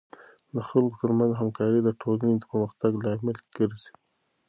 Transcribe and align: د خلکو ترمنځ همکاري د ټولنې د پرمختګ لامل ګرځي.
د 0.55 0.57
خلکو 0.69 0.95
ترمنځ 1.01 1.31
همکاري 1.41 1.79
د 1.83 1.89
ټولنې 2.01 2.35
د 2.37 2.43
پرمختګ 2.51 2.91
لامل 3.03 3.37
ګرځي. 3.57 3.93